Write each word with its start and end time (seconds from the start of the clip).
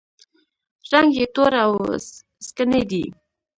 رنګ 0.91 1.09
یې 1.19 1.25
تور 1.35 1.53
او 1.65 1.71
سکڼۍ 2.45 2.83
دی. 2.89 3.03